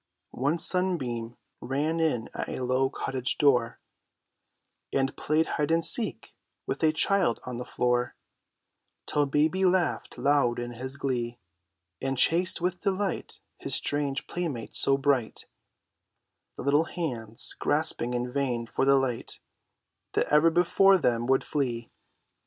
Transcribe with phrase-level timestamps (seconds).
[0.33, 3.79] One sunbeam ran in at a low cottage door,
[4.91, 6.33] And played "hide and seek"
[6.65, 8.15] with a child on the floor,
[9.05, 11.37] Till baby laughed loud in his glee,
[12.01, 15.45] And chased with delight his strange playmate so bright,
[16.57, 19.39] The little hands grasping in vain for the light
[20.13, 21.91] That ever before them would flee.